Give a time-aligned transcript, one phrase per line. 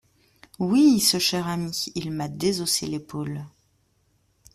[0.57, 3.45] Oui, ce cher ami, il m’a désossé l’épaule…